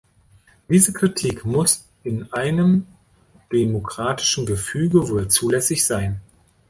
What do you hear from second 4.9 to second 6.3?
wohl zulässig sein.